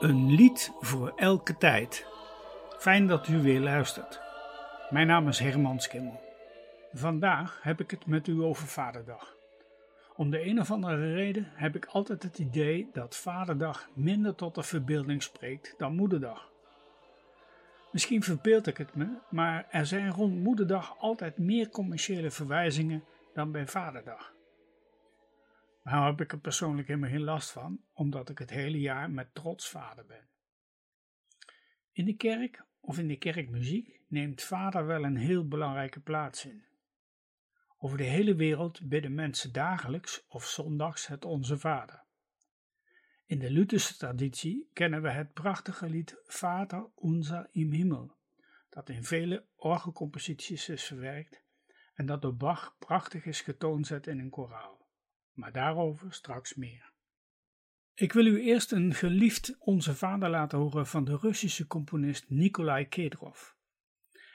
[0.00, 2.06] Een lied voor elke tijd.
[2.78, 4.20] Fijn dat u weer luistert.
[4.90, 6.20] Mijn naam is Herman Skimmel.
[6.92, 9.36] Vandaag heb ik het met u over Vaderdag.
[10.16, 14.54] Om de een of andere reden heb ik altijd het idee dat Vaderdag minder tot
[14.54, 16.50] de verbeelding spreekt dan Moederdag.
[17.92, 23.04] Misschien verbeeld ik het me, maar er zijn rond Moederdag altijd meer commerciële verwijzingen
[23.34, 24.36] dan bij Vaderdag.
[25.90, 29.34] Nou heb ik er persoonlijk helemaal geen last van, omdat ik het hele jaar met
[29.34, 30.28] trots vader ben.
[31.92, 36.64] In de kerk of in de kerkmuziek neemt vader wel een heel belangrijke plaats in.
[37.78, 42.02] Over de hele wereld bidden mensen dagelijks of zondags het Onze Vader.
[43.26, 48.16] In de Lutherse traditie kennen we het prachtige lied Vater unser im Himmel,
[48.68, 51.42] dat in vele orgelcomposities is verwerkt
[51.94, 54.77] en dat door Bach prachtig is getoonzet in een koraal
[55.38, 56.92] maar daarover straks meer.
[57.94, 62.88] Ik wil u eerst een geliefd Onze Vader laten horen van de Russische componist Nikolai
[62.88, 63.50] Kedrov.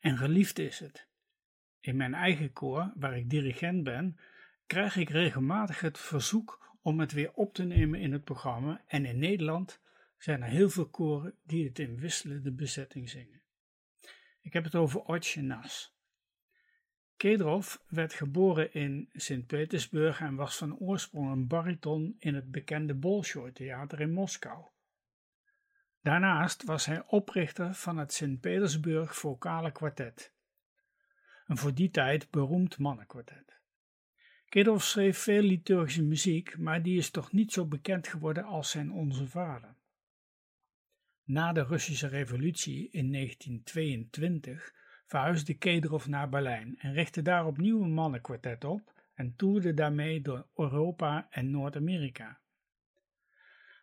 [0.00, 1.08] En geliefd is het.
[1.80, 4.18] In mijn eigen koor, waar ik dirigent ben,
[4.66, 9.04] krijg ik regelmatig het verzoek om het weer op te nemen in het programma en
[9.04, 9.80] in Nederland
[10.18, 13.42] zijn er heel veel koren die het in wisselende bezetting zingen.
[14.40, 15.95] Ik heb het over Otje Nas.
[17.16, 24.00] Kedrov werd geboren in Sint-Petersburg en was van oorsprong een bariton in het bekende Bolshoi-theater
[24.00, 24.64] in Moskou.
[26.02, 30.32] Daarnaast was hij oprichter van het Sint-Petersburg Vocale Quartet,
[31.46, 33.60] een voor die tijd beroemd mannenkwartet.
[34.48, 38.92] Kedrov schreef veel liturgische muziek, maar die is toch niet zo bekend geworden als zijn
[38.92, 39.74] Onze Vader.
[41.24, 44.74] Na de Russische revolutie in 1922
[45.06, 50.46] verhuisde Kedrov naar Berlijn en richtte daar opnieuw een mannenkwartet op en toerde daarmee door
[50.54, 52.40] Europa en Noord-Amerika.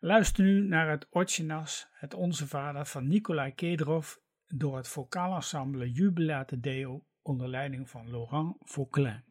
[0.00, 4.14] Luister nu naar het Otjenas, het Onze Vader van Nikolai Kedrov
[4.46, 9.27] door het vocaalensemble Jubilate Deo onder leiding van Laurent Vauquelin.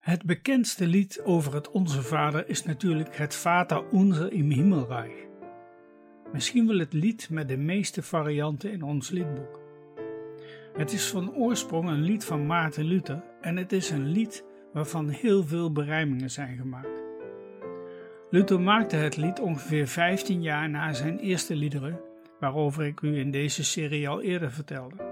[0.00, 5.26] Het bekendste lied over het Onze Vader is natuurlijk het Vater Unser im Himmelreich.
[6.32, 9.60] Misschien wel het lied met de meeste varianten in ons liedboek.
[10.76, 15.08] Het is van oorsprong een lied van Maarten Luther en het is een lied waarvan
[15.08, 17.02] heel veel berijmingen zijn gemaakt.
[18.30, 22.00] Luther maakte het lied ongeveer 15 jaar na zijn eerste liederen,
[22.38, 25.09] waarover ik u in deze serie al eerder vertelde.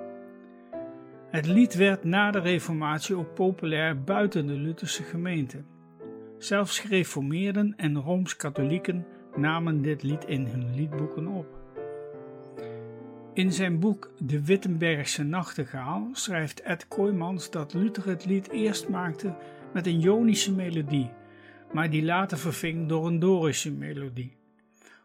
[1.31, 5.63] Het lied werd na de Reformatie ook populair buiten de Lutherse gemeente.
[6.39, 11.47] Zelfs gereformeerden en rooms-katholieken namen dit lied in hun liedboeken op.
[13.35, 19.35] In zijn boek De Wittenbergse Nachtegaal schrijft Ed Kooijmans dat Luther het lied eerst maakte
[19.73, 21.11] met een Jonische melodie,
[21.73, 24.37] maar die later verving door een Dorische melodie.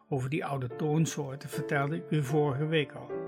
[0.10, 3.23] Over die oude toonsoorten vertelde ik u vorige week al.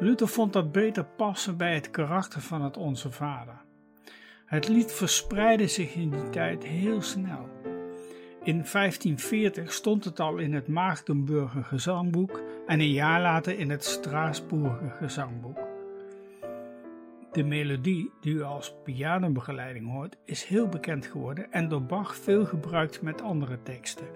[0.00, 3.60] Luther vond dat beter passen bij het karakter van het Onze Vader.
[4.46, 7.48] Het lied verspreidde zich in die tijd heel snel.
[8.44, 13.84] In 1540 stond het al in het Maagdenburger gezangboek en een jaar later in het
[13.84, 15.58] Straatsburger gezangboek.
[17.32, 22.44] De melodie die u als pianobegeleiding hoort is heel bekend geworden en door Bach veel
[22.44, 24.06] gebruikt met andere teksten.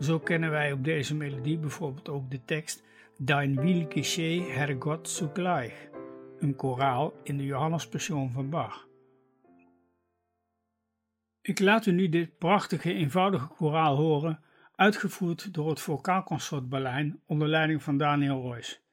[0.00, 2.82] Zo kennen wij op deze melodie bijvoorbeeld ook de tekst
[3.18, 5.88] Dein Will geschehe, Herrgott zugleich,
[6.38, 8.88] een koraal in de Johannespassion van Bach.
[11.40, 14.40] Ik laat u nu dit prachtige, eenvoudige koraal horen,
[14.74, 18.83] uitgevoerd door het Vocaalconsort Berlijn onder leiding van Daniel Royce.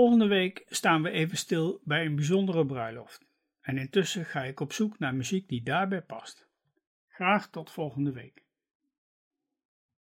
[0.00, 3.26] Volgende week staan we even stil bij een bijzondere bruiloft.
[3.60, 6.46] En intussen ga ik op zoek naar muziek die daarbij past.
[7.08, 8.44] Graag tot volgende week.